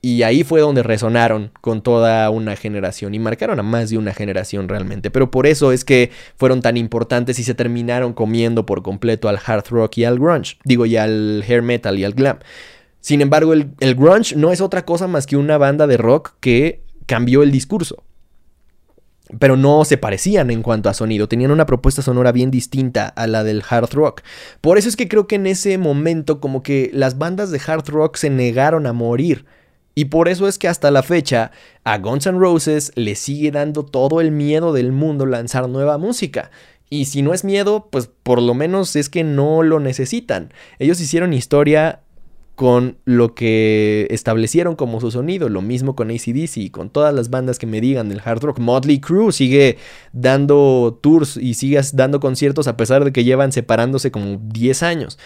[0.03, 4.13] Y ahí fue donde resonaron con toda una generación y marcaron a más de una
[4.13, 5.09] generación realmente.
[5.09, 9.39] Pero por eso es que fueron tan importantes y se terminaron comiendo por completo al
[9.43, 10.57] hard rock y al grunge.
[10.63, 12.37] Digo, y al hair metal y al glam.
[12.99, 16.35] Sin embargo, el, el grunge no es otra cosa más que una banda de rock
[16.39, 18.03] que cambió el discurso
[19.39, 23.27] pero no se parecían en cuanto a sonido, tenían una propuesta sonora bien distinta a
[23.27, 24.21] la del hard rock.
[24.61, 27.87] Por eso es que creo que en ese momento como que las bandas de hard
[27.89, 29.45] rock se negaron a morir.
[29.95, 31.51] Y por eso es que hasta la fecha
[31.83, 36.51] a Guns N' Roses le sigue dando todo el miedo del mundo lanzar nueva música.
[36.89, 40.53] Y si no es miedo, pues por lo menos es que no lo necesitan.
[40.79, 42.01] Ellos hicieron historia
[42.57, 45.47] con lo que establecieron como su sonido.
[45.47, 48.57] Lo mismo con ACDC y con todas las bandas que me digan del hard rock.
[48.57, 49.77] Motley Crue sigue
[50.11, 55.19] dando tours y sigue dando conciertos a pesar de que llevan separándose como 10 años.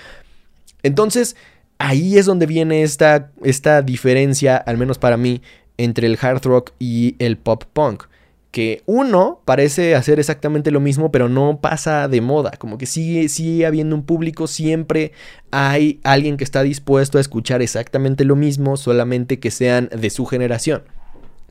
[0.83, 1.37] Entonces,
[1.77, 5.41] ahí es donde viene esta, esta diferencia, al menos para mí,
[5.77, 8.10] entre el hard rock y el pop punk
[8.51, 12.51] que uno parece hacer exactamente lo mismo, pero no pasa de moda.
[12.59, 15.13] Como que sigue, sigue habiendo un público, siempre
[15.51, 20.25] hay alguien que está dispuesto a escuchar exactamente lo mismo, solamente que sean de su
[20.25, 20.83] generación.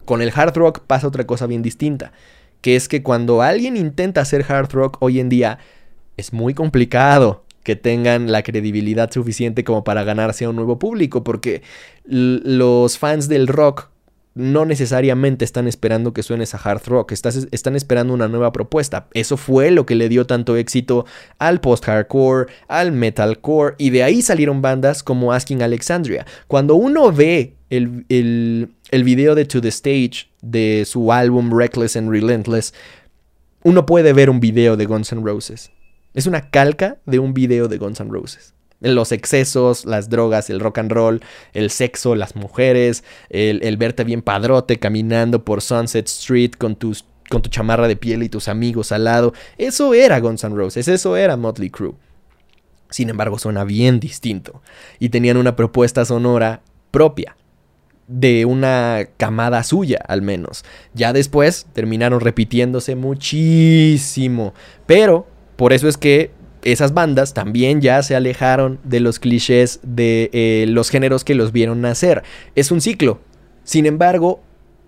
[0.04, 2.12] Con el hard rock pasa otra cosa bien distinta,
[2.60, 5.58] que es que cuando alguien intenta hacer hard rock hoy en día,
[6.18, 11.24] es muy complicado que tengan la credibilidad suficiente como para ganarse a un nuevo público,
[11.24, 11.62] porque
[12.04, 13.89] los fans del rock
[14.34, 19.08] no necesariamente están esperando que suenes a hard rock, están esperando una nueva propuesta.
[19.12, 21.04] Eso fue lo que le dio tanto éxito
[21.38, 26.26] al post-hardcore, al metalcore, y de ahí salieron bandas como Asking Alexandria.
[26.46, 32.10] Cuando uno ve el, el video de To The Stage de su álbum Reckless and
[32.10, 32.72] Relentless,
[33.62, 35.70] uno puede ver un video de Guns N' Roses.
[36.14, 40.60] Es una calca de un video de Guns N' Roses los excesos, las drogas, el
[40.60, 41.20] rock and roll,
[41.52, 47.42] el sexo, las mujeres, el, verte bien padrote caminando por Sunset Street con tus con
[47.42, 49.32] tu chamarra de piel y tus amigos al lado.
[49.56, 51.94] Eso era Guns N' Roses, eso era Motley Crue.
[52.90, 54.62] Sin embargo, suena bien distinto
[54.98, 57.36] y tenían una propuesta sonora propia.
[58.08, 60.64] de una camada suya, al menos.
[60.94, 64.52] Ya después terminaron repitiéndose muchísimo.
[64.86, 70.30] Pero por eso es que esas bandas también ya se alejaron de los clichés de
[70.32, 72.22] eh, los géneros que los vieron nacer.
[72.54, 73.20] Es un ciclo.
[73.64, 74.40] Sin embargo,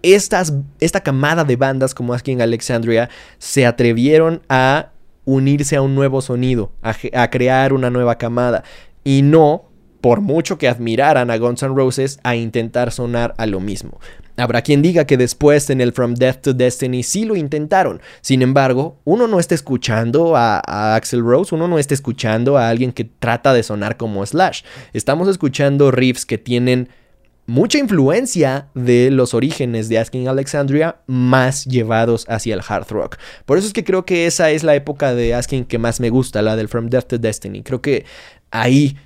[0.03, 3.09] estas, esta camada de bandas como Asking Alexandria
[3.39, 4.91] se atrevieron a
[5.25, 8.65] unirse a un nuevo sonido, a, a crear una nueva camada.
[9.05, 13.61] Y no por mucho que admiraran a Guns N' Roses, a intentar sonar a lo
[13.61, 14.01] mismo.
[14.37, 18.01] Habrá quien diga que después en el From Death to Destiny sí lo intentaron.
[18.23, 22.69] Sin embargo, uno no está escuchando a, a, Axel Rose, uno no está escuchando a
[22.69, 24.63] alguien que trata de sonar como Slash.
[24.93, 26.89] Estamos escuchando riffs que tienen
[27.47, 33.17] mucha influencia de los orígenes de Asking Alexandria más llevados hacia el hard rock.
[33.45, 36.11] Por eso es que creo que esa es la época de Asking que más me
[36.11, 37.63] gusta, la del From Death to Destiny.
[37.63, 38.05] Creo que
[38.51, 38.97] ahí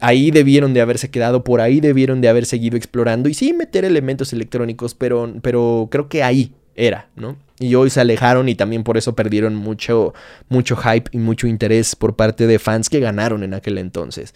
[0.00, 3.84] ahí debieron de haberse quedado, por ahí debieron de haber seguido explorando y sí meter
[3.84, 7.36] elementos electrónicos, pero, pero creo que ahí era, ¿no?
[7.58, 10.14] Y hoy se alejaron y también por eso perdieron mucho,
[10.48, 14.34] mucho hype y mucho interés por parte de fans que ganaron en aquel entonces.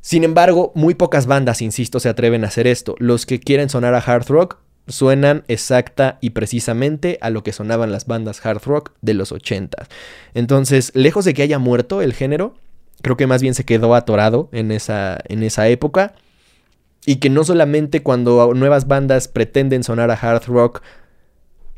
[0.00, 2.96] Sin embargo, muy pocas bandas, insisto, se atreven a hacer esto.
[2.98, 7.92] Los que quieren sonar a hard rock suenan exacta y precisamente a lo que sonaban
[7.92, 9.86] las bandas hard rock de los 80.
[10.34, 12.56] Entonces, lejos de que haya muerto el género,
[13.02, 16.14] Creo que más bien se quedó atorado en esa, en esa época.
[17.04, 20.82] Y que no solamente cuando nuevas bandas pretenden sonar a hard rock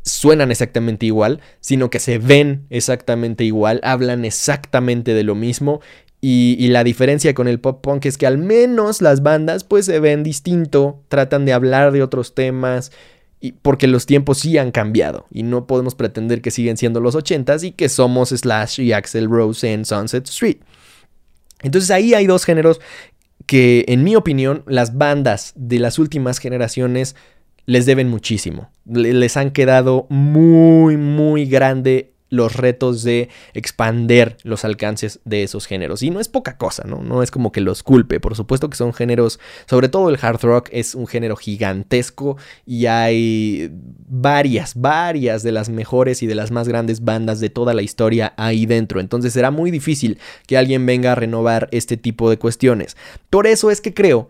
[0.03, 5.81] suenan exactamente igual, sino que se ven exactamente igual, hablan exactamente de lo mismo.
[6.21, 9.99] Y, la diferencia con el pop punk es que al menos las bandas pues se
[9.99, 12.91] ven distinto, tratan de hablar de otros temas,
[13.39, 17.15] y porque los tiempos sí han cambiado y no podemos pretender que siguen siendo los
[17.15, 20.57] 80s y que somos Slash y Axel Rose en Sunset Street.
[21.65, 22.79] Entonces ahí hay dos géneros
[23.47, 27.15] que en mi opinión las bandas de las últimas generaciones
[27.65, 28.69] les deben muchísimo.
[28.85, 36.03] Les han quedado muy, muy grande los retos de expander los alcances de esos géneros.
[36.03, 37.01] Y no es poca cosa, ¿no?
[37.01, 38.19] No es como que los culpe.
[38.19, 42.87] Por supuesto que son géneros, sobre todo el hard rock es un género gigantesco y
[42.87, 43.71] hay
[44.07, 48.33] varias, varias de las mejores y de las más grandes bandas de toda la historia
[48.37, 48.99] ahí dentro.
[48.99, 52.97] Entonces será muy difícil que alguien venga a renovar este tipo de cuestiones.
[53.29, 54.29] Por eso es que creo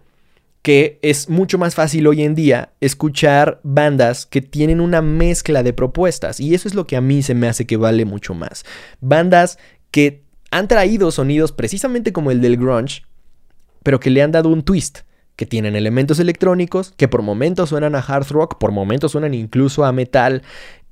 [0.66, 5.74] que es mucho más fácil hoy en día escuchar bandas que tienen una mezcla de
[5.74, 8.66] propuestas y eso es lo que a mí se me hace que vale mucho más.
[9.00, 9.60] Bandas
[9.92, 13.04] que han traído sonidos precisamente como el del grunge,
[13.84, 15.02] pero que le han dado un twist,
[15.36, 19.86] que tienen elementos electrónicos, que por momentos suenan a hard rock, por momentos suenan incluso
[19.86, 20.42] a metal,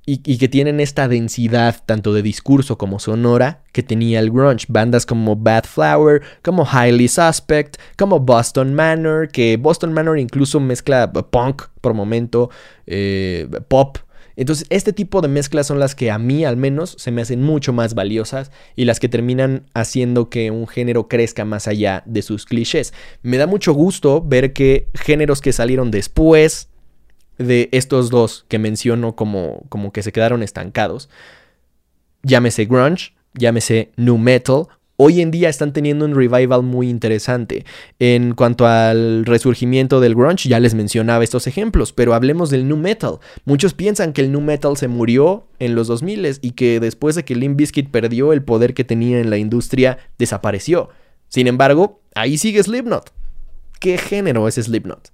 [0.06, 4.66] y, que tienen esta densidad tanto de discurso como sonora que tenía el grunge.
[4.68, 11.12] Bandas como Bad Flower, como Highly Suspect, como Boston Manor, que Boston Manor incluso mezcla
[11.12, 12.50] punk por momento,
[12.86, 13.98] eh, pop.
[14.36, 17.42] Entonces, este tipo de mezclas son las que a mí al menos se me hacen
[17.42, 22.24] mucho más valiosas y las que terminan haciendo que un género crezca más allá de
[22.24, 22.94] sus clichés.
[23.22, 26.73] Me da mucho gusto ver que géneros que salieron después
[27.44, 31.10] de estos dos que menciono como, como que se quedaron estancados,
[32.24, 37.66] llámese grunge, llámese new metal, hoy en día están teniendo un revival muy interesante.
[38.00, 42.78] En cuanto al resurgimiento del grunge, ya les mencionaba estos ejemplos, pero hablemos del new
[42.78, 43.20] metal.
[43.46, 47.26] Muchos piensan que el new metal se murió en los 2000 y que después de
[47.26, 50.90] que Limp Bizkit perdió el poder que tenía en la industria, desapareció.
[51.28, 53.12] Sin embargo, ahí sigue Slipknot.
[53.80, 55.12] ¿Qué género es Slipknot?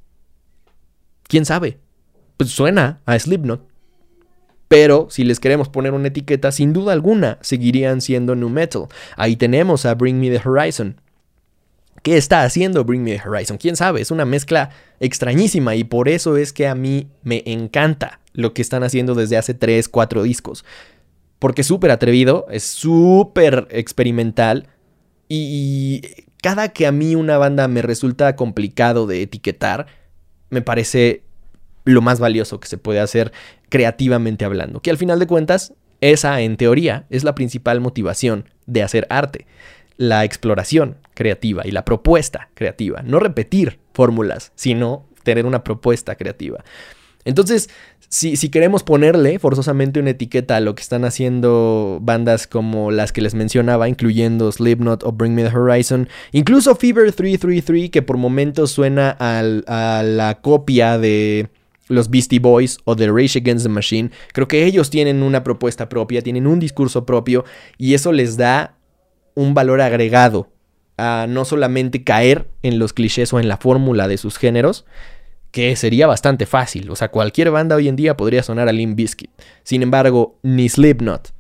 [1.24, 1.80] ¿Quién sabe?
[2.40, 3.68] Pues suena a Slipknot.
[4.70, 8.84] Pero si les queremos poner una etiqueta, sin duda alguna seguirían siendo nu metal.
[9.18, 11.02] Ahí tenemos a Bring Me the Horizon.
[12.02, 13.58] ¿Qué está haciendo Bring Me the Horizon?
[13.58, 14.00] ¿Quién sabe?
[14.00, 14.70] Es una mezcla
[15.02, 19.36] extrañísima y por eso es que a mí me encanta lo que están haciendo desde
[19.36, 20.64] hace 3, 4 discos.
[21.40, 24.68] Porque es súper atrevido, es súper experimental
[25.28, 26.04] y
[26.42, 29.88] cada que a mí una banda me resulta complicado de etiquetar,
[30.50, 31.24] me parece
[31.94, 33.32] lo más valioso que se puede hacer
[33.70, 34.82] creativamente hablando.
[34.82, 39.46] Que al final de cuentas, esa en teoría es la principal motivación de hacer arte.
[39.98, 43.02] La exploración creativa y la propuesta creativa.
[43.04, 46.64] No repetir fórmulas, sino tener una propuesta creativa.
[47.26, 47.70] Entonces,
[48.08, 53.12] si, si, queremos ponerle forzosamente una etiqueta a lo que están haciendo bandas como las
[53.12, 58.18] que les mencionaba, incluyendo Slipknot o Bring Me the Horizon, incluso Fever 333, que por
[58.18, 61.50] momentos suena a la copia de
[61.90, 65.90] los Beastie Boys o The Rage Against the Machine, creo que ellos tienen una propuesta
[65.90, 67.44] propia, tienen un discurso propio
[67.78, 68.78] y eso les da
[69.36, 70.50] un valor agregado
[70.98, 74.86] a no solamente caer en los clichés o en la fórmula de sus géneros,
[75.52, 76.92] que sería bastante fácil.
[76.92, 79.32] O sea, cualquier banda hoy en día podría sonar a Limp Bizkit.
[79.64, 81.34] Sin embargo, ni Slipknot,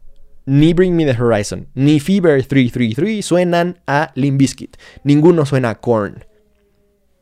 [0.45, 4.78] ni Bring Me the Horizon, ni Fever 333 suenan a Limp Bizkit.
[5.04, 6.26] Ninguno suena a Korn.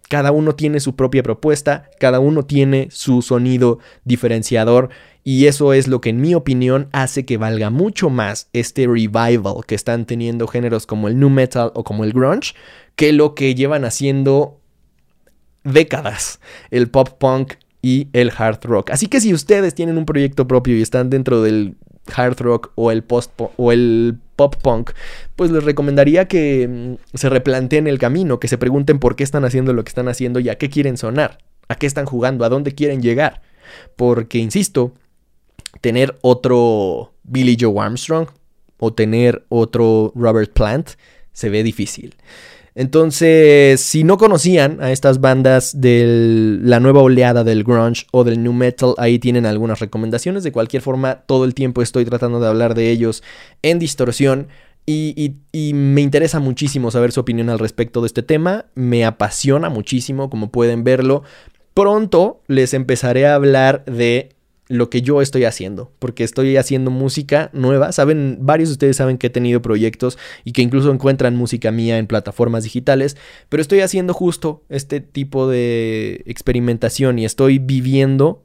[0.10, 4.90] Cada uno tiene su propia propuesta, cada uno tiene su sonido diferenciador
[5.24, 9.66] y eso es lo que en mi opinión hace que valga mucho más este revival
[9.68, 12.54] que están teniendo géneros como el nu metal o como el grunge
[12.96, 14.62] que lo que llevan haciendo
[15.64, 16.40] décadas
[16.72, 18.92] el pop punk y el hard rock.
[18.92, 21.76] Así que si ustedes tienen un proyecto propio y están dentro del
[22.16, 24.92] hard rock o el post o el pop punk,
[25.36, 29.46] pues les recomendaría que mm, se replanteen el camino, que se pregunten por qué están
[29.46, 32.50] haciendo lo que están haciendo y a qué quieren sonar, a qué están jugando, a
[32.50, 33.42] dónde quieren llegar.
[33.96, 34.94] Porque, insisto,
[35.82, 38.28] tener otro Billy Joe Armstrong
[38.80, 40.92] o tener otro Robert Plant
[41.34, 42.16] se ve difícil.
[42.80, 48.44] Entonces, si no conocían a estas bandas de la nueva oleada del grunge o del
[48.44, 50.44] new metal, ahí tienen algunas recomendaciones.
[50.44, 53.24] De cualquier forma, todo el tiempo estoy tratando de hablar de ellos
[53.64, 54.50] en distorsión.
[54.86, 58.68] Y, y, me interesa muchísimo saber su opinión al respecto de este tema.
[58.76, 61.24] Me apasiona muchísimo, como pueden verlo.
[61.74, 64.37] Pronto les empezaré a hablar de
[64.70, 67.92] lo que yo estoy haciendo, porque estoy haciendo música nueva.
[67.92, 71.98] Saben, varios de ustedes saben que he tenido proyectos y que incluso encuentran música mía
[71.98, 73.18] en plataformas digitales,
[73.50, 78.44] pero estoy haciendo justo este tipo de experimentación y estoy viviendo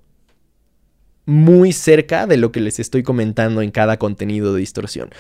[1.25, 5.11] muy cerca de lo que les estoy comentando en cada contenido de distorsión.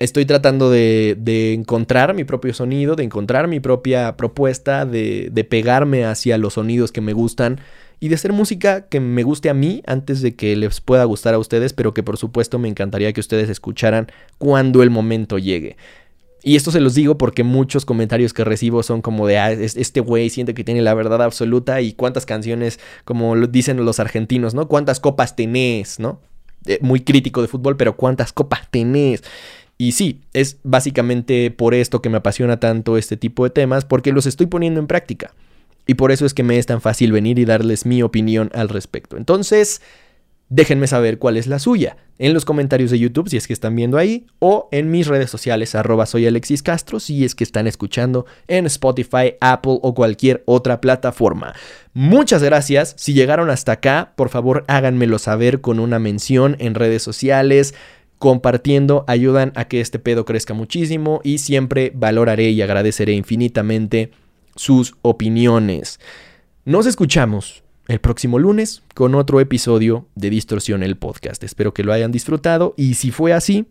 [0.00, 1.16] Estoy tratando de,
[1.54, 7.00] encontrar mi propio sonido, de encontrar mi propia propuesta, de pegarme hacia los sonidos que
[7.00, 7.60] me gustan
[8.00, 11.34] y de hacer música que me guste a mí antes de que les pueda gustar
[11.34, 15.76] a ustedes, pero que por supuesto me encantaría que ustedes escucharan cuando el momento llegue.
[16.42, 20.00] Y esto se los digo porque muchos comentarios que recibo son como de, ah, este
[20.00, 24.68] güey siente que tiene la verdad absoluta y cuántas canciones, como dicen los argentinos, ¿no?
[24.68, 26.20] ¿Cuántas copas tenés, ¿no?
[26.66, 29.24] Eh, muy crítico de fútbol, pero ¿cuántas copas tenés?
[29.78, 34.12] Y sí, es básicamente por esto que me apasiona tanto este tipo de temas, porque
[34.12, 35.34] los estoy poniendo en práctica.
[35.88, 38.68] Y por eso es que me es tan fácil venir y darles mi opinión al
[38.68, 39.16] respecto.
[39.16, 39.80] Entonces,
[40.50, 43.74] déjenme saber cuál es la suya en los comentarios de YouTube si es que están
[43.74, 47.66] viendo ahí o en mis redes sociales arroba soy Alexis Castro si es que están
[47.66, 51.54] escuchando en Spotify, Apple o cualquier otra plataforma.
[51.94, 52.94] Muchas gracias.
[52.98, 57.74] Si llegaron hasta acá, por favor háganmelo saber con una mención en redes sociales
[58.18, 64.10] compartiendo ayudan a que este pedo crezca muchísimo y siempre valoraré y agradeceré infinitamente
[64.58, 66.00] sus opiniones.
[66.64, 71.42] Nos escuchamos el próximo lunes con otro episodio de Distorsión el podcast.
[71.42, 73.66] Espero que lo hayan disfrutado y si fue así,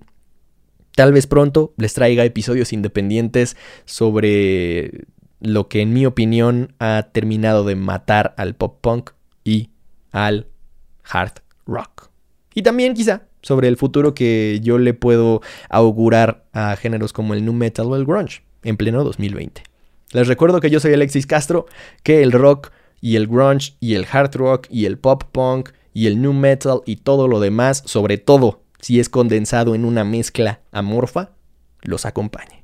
[0.95, 5.05] tal vez pronto les traiga episodios independientes sobre
[5.39, 9.11] lo que en mi opinión ha terminado de matar al pop punk
[9.43, 9.69] y
[10.11, 10.47] al
[11.03, 12.09] hard rock.
[12.55, 17.45] Y también quizá sobre el futuro que yo le puedo augurar a géneros como el
[17.45, 19.76] nu metal o el grunge en pleno 2020.
[20.11, 21.65] Les recuerdo que yo soy Alexis Castro,
[22.03, 26.07] que el rock y el grunge y el hard rock y el pop punk y
[26.07, 30.61] el new metal y todo lo demás, sobre todo si es condensado en una mezcla
[30.71, 31.31] amorfa,
[31.81, 32.56] los acompañe.